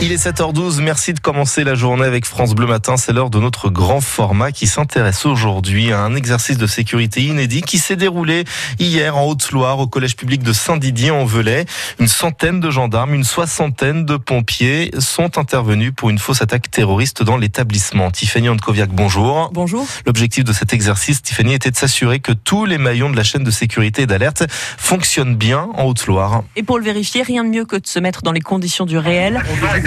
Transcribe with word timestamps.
Il 0.00 0.12
est 0.12 0.26
7h12, 0.26 0.80
merci 0.80 1.12
de 1.12 1.18
commencer 1.18 1.64
la 1.64 1.74
journée 1.74 2.04
avec 2.04 2.24
France 2.24 2.54
Bleu 2.54 2.68
Matin. 2.68 2.96
C'est 2.96 3.12
l'heure 3.12 3.30
de 3.30 3.40
notre 3.40 3.68
grand 3.68 4.00
format 4.00 4.52
qui 4.52 4.68
s'intéresse 4.68 5.26
aujourd'hui 5.26 5.90
à 5.90 6.02
un 6.02 6.14
exercice 6.14 6.56
de 6.56 6.68
sécurité 6.68 7.20
inédit 7.22 7.62
qui 7.62 7.78
s'est 7.78 7.96
déroulé 7.96 8.44
hier 8.78 9.16
en 9.16 9.24
Haute-Loire 9.24 9.80
au 9.80 9.88
collège 9.88 10.14
public 10.14 10.44
de 10.44 10.52
Saint-Didier 10.52 11.10
en 11.10 11.24
Velay. 11.24 11.66
Une 11.98 12.06
centaine 12.06 12.60
de 12.60 12.70
gendarmes, 12.70 13.12
une 13.12 13.24
soixantaine 13.24 14.04
de 14.04 14.16
pompiers 14.16 14.92
sont 15.00 15.36
intervenus 15.36 15.92
pour 15.96 16.10
une 16.10 16.20
fausse 16.20 16.42
attaque 16.42 16.70
terroriste 16.70 17.24
dans 17.24 17.36
l'établissement. 17.36 18.12
Tiffany 18.12 18.48
Ankoviak, 18.48 18.90
bonjour. 18.90 19.50
Bonjour. 19.52 19.84
L'objectif 20.06 20.44
de 20.44 20.52
cet 20.52 20.72
exercice, 20.72 21.22
Tiffany, 21.22 21.54
était 21.54 21.72
de 21.72 21.76
s'assurer 21.76 22.20
que 22.20 22.32
tous 22.32 22.66
les 22.66 22.78
maillons 22.78 23.10
de 23.10 23.16
la 23.16 23.24
chaîne 23.24 23.42
de 23.42 23.50
sécurité 23.50 24.02
et 24.02 24.06
d'alerte 24.06 24.44
fonctionnent 24.48 25.34
bien 25.34 25.68
en 25.74 25.86
Haute-Loire. 25.86 26.44
Et 26.54 26.62
pour 26.62 26.78
le 26.78 26.84
vérifier, 26.84 27.22
rien 27.22 27.42
de 27.42 27.48
mieux 27.48 27.64
que 27.64 27.74
de 27.74 27.86
se 27.88 27.98
mettre 27.98 28.22
dans 28.22 28.32
les 28.32 28.40
conditions 28.40 28.86
du 28.86 28.96
réel. 28.96 29.42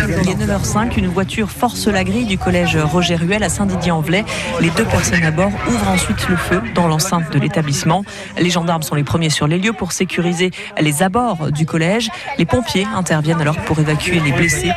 Il 0.08 0.30
est 0.30 0.36
9h05, 0.36 0.98
une 0.98 1.08
voiture 1.08 1.52
force 1.52 1.88
la 1.88 2.04
grille 2.04 2.26
du 2.26 2.38
collège 2.38 2.76
Roger 2.78 3.16
Ruel 3.16 3.44
à 3.44 3.50
Saint-Didier-en-Velay. 3.50 4.26
Les 4.60 4.70
deux 4.72 4.86
personnes 4.86 5.24
à 5.24 5.32
bord 5.32 5.52
ouvrent 5.68 5.90
ensuite 5.90 6.28
le 6.28 6.36
feu 6.36 6.62
dans 6.74 6.88
l'enceinte 6.88 7.32
de 7.32 7.40
l'établissement. 7.40 8.04
Les 8.38 8.50
gendarmes 8.50 8.84
sont 8.84 8.96
les 8.96 9.04
premiers 9.04 9.30
sur 9.30 9.48
les 9.48 9.60
lieux 9.60 9.74
pour 9.74 9.92
sécuriser 9.92 10.52
les 10.80 11.04
abords 11.04 11.52
du 11.52 11.66
collège. 11.66 12.10
Les 12.38 12.46
pompiers 12.46 12.88
interviennent 12.96 13.42
alors 13.42 13.58
pour 13.58 13.80
évacuer 13.80 14.20
les 14.20 14.32
blessés. 14.32 14.72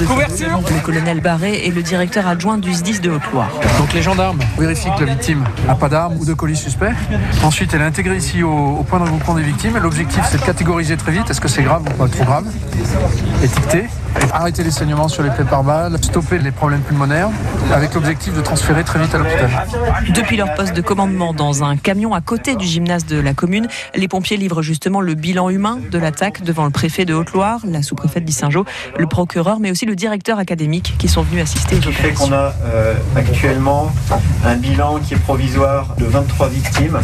Le 0.00 0.82
colonel 0.82 1.20
Barré 1.20 1.66
est 1.66 1.70
le 1.70 1.82
directeur 1.82 2.26
adjoint 2.26 2.58
du 2.58 2.72
SDIS 2.72 3.00
de 3.00 3.10
Haute-Loire. 3.10 3.50
Donc 3.78 3.92
les 3.92 4.02
gendarmes 4.02 4.38
vérifient 4.58 4.90
que 4.98 5.04
la 5.04 5.12
victime 5.12 5.44
n'a 5.66 5.74
pas 5.74 5.88
d'arme 5.88 6.16
ou 6.18 6.24
de 6.24 6.34
colis 6.34 6.56
suspect. 6.56 6.92
Ensuite, 7.42 7.74
elle 7.74 7.82
est 7.82 7.84
intégrée 7.84 8.16
ici 8.16 8.42
au, 8.42 8.50
au 8.50 8.82
point 8.82 8.98
de 8.98 9.04
regroupement 9.04 9.34
des 9.34 9.42
victimes. 9.42 9.78
L'objectif, 9.78 10.22
c'est 10.30 10.38
de 10.40 10.44
catégoriser 10.44 10.96
très 10.96 11.12
vite. 11.12 11.30
Est-ce 11.30 11.40
que 11.40 11.48
c'est 11.48 11.62
grave 11.62 11.82
ou 11.82 11.90
pas 11.96 12.08
trop 12.08 12.24
grave? 12.24 12.46
Étiqueter. 13.42 13.86
Arrêter 14.32 14.64
les 14.64 14.70
saignements 14.70 15.08
sur 15.08 15.22
les 15.22 15.30
plaies 15.30 15.44
par 15.44 15.62
balles, 15.62 15.96
stopper 16.02 16.38
les 16.38 16.50
problèmes 16.50 16.80
pulmonaires, 16.80 17.28
avec 17.72 17.94
l'objectif 17.94 18.34
de 18.34 18.40
transférer 18.40 18.82
très 18.82 18.98
vite 18.98 19.14
à 19.14 19.18
l'hôpital. 19.18 19.50
Depuis 20.14 20.36
leur 20.36 20.54
poste 20.54 20.74
de 20.74 20.80
commandement 20.80 21.32
dans 21.32 21.62
un 21.62 21.76
camion 21.76 22.14
à 22.14 22.20
côté 22.20 22.56
du 22.56 22.66
gymnase 22.66 23.06
de 23.06 23.18
la 23.20 23.32
commune, 23.32 23.68
les 23.94 24.08
pompiers 24.08 24.36
livrent 24.36 24.62
justement 24.62 25.00
le 25.00 25.14
bilan 25.14 25.50
humain 25.50 25.78
de 25.90 25.98
l'attaque 25.98 26.42
devant 26.42 26.64
le 26.64 26.70
préfet 26.70 27.04
de 27.04 27.14
Haute-Loire, 27.14 27.60
la 27.64 27.82
sous-préfète 27.82 28.24
d'Issingeau, 28.24 28.57
le 28.96 29.06
procureur, 29.06 29.60
mais 29.60 29.70
aussi 29.70 29.86
le 29.86 29.96
directeur 29.96 30.38
académique 30.38 30.94
qui 30.98 31.08
sont 31.08 31.22
venus 31.22 31.42
assister 31.42 31.76
aux 31.76 31.80
qui 31.80 31.92
fait 31.92 32.08
opérations. 32.08 32.26
qu'on 32.26 32.32
a 32.32 32.54
euh, 32.64 32.94
actuellement 33.16 33.92
un 34.44 34.56
bilan 34.56 34.98
qui 34.98 35.14
est 35.14 35.18
provisoire 35.18 35.94
de 35.98 36.04
23 36.04 36.48
victimes. 36.48 36.98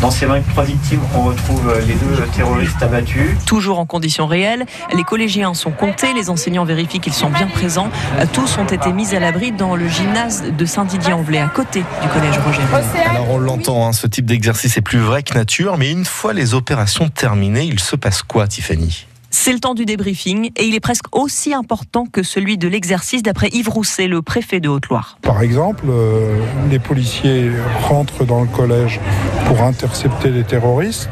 Dans 0.00 0.10
ces 0.10 0.26
23 0.26 0.64
victimes, 0.64 1.00
on 1.14 1.22
retrouve 1.22 1.68
euh, 1.68 1.80
les 1.80 1.94
deux 1.94 2.22
terroristes 2.34 2.82
abattus. 2.82 3.36
Toujours 3.46 3.78
en 3.78 3.86
conditions 3.86 4.26
réelles, 4.26 4.66
les 4.94 5.04
collégiens 5.04 5.54
sont 5.54 5.70
comptés, 5.70 6.12
les 6.14 6.30
enseignants 6.30 6.64
vérifient 6.64 7.00
qu'ils 7.00 7.12
sont 7.12 7.30
bien 7.30 7.46
présents. 7.46 7.90
Euh, 8.18 8.24
Tous 8.32 8.58
ont 8.58 8.66
été 8.66 8.92
mis 8.92 9.14
à 9.14 9.20
l'abri 9.20 9.52
dans 9.52 9.76
le 9.76 9.88
gymnase 9.88 10.44
de 10.56 10.64
Saint-Didier-en-Velay, 10.64 11.40
à 11.40 11.48
côté 11.48 11.84
du 12.02 12.08
collège 12.08 12.38
Roger. 12.38 12.62
Alors 13.10 13.30
on 13.30 13.38
l'entend, 13.38 13.86
hein, 13.86 13.92
ce 13.92 14.06
type 14.06 14.26
d'exercice 14.26 14.76
est 14.76 14.82
plus 14.82 15.00
vrai 15.00 15.22
que 15.22 15.34
nature, 15.34 15.76
mais 15.76 15.90
une 15.90 16.04
fois 16.04 16.32
les 16.32 16.54
opérations 16.54 17.08
terminées, 17.08 17.64
il 17.64 17.80
se 17.80 17.96
passe 17.96 18.22
quoi, 18.22 18.46
Tiffany? 18.46 19.06
C'est 19.32 19.52
le 19.52 19.60
temps 19.60 19.74
du 19.74 19.84
débriefing 19.84 20.50
et 20.56 20.66
il 20.66 20.74
est 20.74 20.80
presque 20.80 21.04
aussi 21.16 21.54
important 21.54 22.04
que 22.04 22.24
celui 22.24 22.58
de 22.58 22.66
l'exercice 22.66 23.22
d'après 23.22 23.48
Yves 23.52 23.68
Rousset, 23.68 24.08
le 24.08 24.22
préfet 24.22 24.58
de 24.58 24.68
Haute-Loire. 24.68 25.18
Par 25.22 25.40
exemple, 25.40 25.84
euh, 25.88 26.36
les 26.68 26.80
policiers 26.80 27.50
rentrent 27.88 28.24
dans 28.24 28.40
le 28.40 28.48
collège 28.48 28.98
pour 29.46 29.62
intercepter 29.62 30.30
les 30.30 30.42
terroristes. 30.42 31.08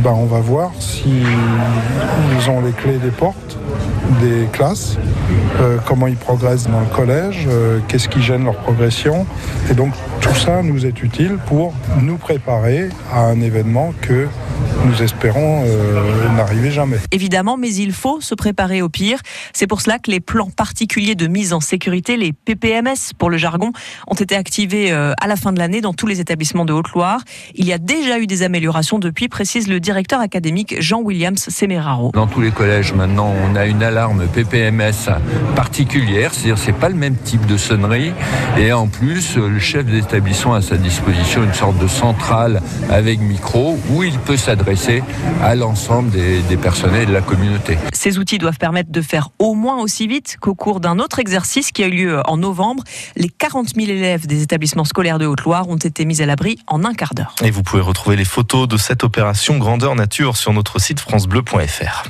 Ben, 0.00 0.12
on 0.12 0.24
va 0.24 0.40
voir 0.40 0.72
s'ils 0.80 2.50
ont 2.50 2.62
les 2.62 2.72
clés 2.72 2.96
des 2.96 3.10
portes, 3.10 3.58
des 4.22 4.46
classes, 4.52 4.96
euh, 5.60 5.76
comment 5.86 6.06
ils 6.06 6.16
progressent 6.16 6.68
dans 6.68 6.80
le 6.80 6.86
collège, 6.86 7.46
euh, 7.48 7.78
qu'est-ce 7.88 8.08
qui 8.08 8.22
gêne 8.22 8.44
leur 8.44 8.56
progression. 8.56 9.26
Et 9.70 9.74
donc 9.74 9.92
tout 10.22 10.34
ça 10.34 10.62
nous 10.62 10.86
est 10.86 11.02
utile 11.02 11.36
pour 11.46 11.74
nous 12.00 12.16
préparer 12.16 12.88
à 13.12 13.20
un 13.26 13.40
événement 13.42 13.92
que 14.00 14.28
nous 14.84 15.02
espérons 15.02 15.64
euh, 15.66 16.28
n'arriver 16.36 16.70
jamais. 16.70 16.98
Évidemment, 17.10 17.56
mais 17.56 17.72
il 17.72 17.92
faut 17.92 18.20
se 18.20 18.34
préparer 18.34 18.82
au 18.82 18.88
pire. 18.88 19.18
C'est 19.52 19.66
pour 19.66 19.80
cela 19.80 19.98
que 19.98 20.10
les 20.10 20.20
plans 20.20 20.50
particuliers 20.50 21.14
de 21.14 21.26
mise 21.26 21.52
en 21.52 21.60
sécurité, 21.60 22.16
les 22.16 22.32
PPMS 22.32 23.12
pour 23.18 23.30
le 23.30 23.36
jargon, 23.36 23.72
ont 24.06 24.14
été 24.14 24.36
activés 24.36 24.92
euh, 24.92 25.12
à 25.20 25.26
la 25.26 25.36
fin 25.36 25.52
de 25.52 25.58
l'année 25.58 25.80
dans 25.80 25.92
tous 25.92 26.06
les 26.06 26.20
établissements 26.20 26.64
de 26.64 26.72
Haute-Loire. 26.72 27.20
Il 27.54 27.66
y 27.66 27.72
a 27.72 27.78
déjà 27.78 28.18
eu 28.18 28.26
des 28.26 28.42
améliorations 28.42 28.98
depuis, 28.98 29.28
précise 29.28 29.68
le 29.68 29.80
directeur 29.80 30.20
académique 30.20 30.76
Jean-Williams 30.80 31.48
Semeraro. 31.48 32.12
Dans 32.14 32.26
tous 32.26 32.40
les 32.40 32.50
collèges, 32.50 32.92
maintenant, 32.92 33.34
on 33.44 33.56
a 33.56 33.66
une 33.66 33.82
alarme 33.82 34.26
PPMS 34.26 35.10
particulière, 35.56 36.32
c'est-à-dire 36.32 36.58
c'est 36.58 36.72
pas 36.72 36.88
le 36.88 36.94
même 36.94 37.16
type 37.16 37.46
de 37.46 37.56
sonnerie. 37.56 38.12
Et 38.58 38.72
en 38.72 38.88
plus, 38.88 39.36
le 39.36 39.58
chef 39.58 39.86
d'établissement 39.86 40.54
a 40.54 40.58
à 40.60 40.62
sa 40.62 40.76
disposition 40.76 41.42
une 41.42 41.54
sorte 41.54 41.78
de 41.78 41.86
centrale 41.86 42.60
avec 42.90 43.20
micro 43.20 43.78
où 43.90 44.02
il 44.02 44.18
peut 44.18 44.36
s'adresser 44.76 45.02
à 45.42 45.54
l'ensemble 45.54 46.10
des, 46.10 46.40
des 46.42 46.56
personnels 46.56 47.06
de 47.06 47.12
la 47.12 47.20
communauté. 47.20 47.78
Ces 47.92 48.18
outils 48.18 48.38
doivent 48.38 48.58
permettre 48.58 48.90
de 48.90 49.00
faire 49.00 49.30
au 49.38 49.54
moins 49.54 49.80
aussi 49.80 50.06
vite 50.06 50.36
qu'au 50.40 50.54
cours 50.54 50.80
d'un 50.80 50.98
autre 50.98 51.18
exercice 51.18 51.72
qui 51.72 51.82
a 51.82 51.86
eu 51.86 51.90
lieu 51.90 52.22
en 52.26 52.36
novembre. 52.36 52.84
Les 53.16 53.28
40 53.28 53.74
000 53.74 53.88
élèves 53.88 54.26
des 54.26 54.42
établissements 54.42 54.84
scolaires 54.84 55.18
de 55.18 55.26
Haute-Loire 55.26 55.68
ont 55.68 55.76
été 55.76 56.04
mis 56.04 56.22
à 56.22 56.26
l'abri 56.26 56.58
en 56.66 56.84
un 56.84 56.94
quart 56.94 57.14
d'heure. 57.14 57.34
Et 57.42 57.50
vous 57.50 57.62
pouvez 57.62 57.82
retrouver 57.82 58.16
les 58.16 58.24
photos 58.24 58.68
de 58.68 58.76
cette 58.76 59.04
opération 59.04 59.58
grandeur 59.58 59.94
nature 59.94 60.36
sur 60.36 60.52
notre 60.52 60.80
site 60.80 61.00
francebleu.fr. 61.00 62.04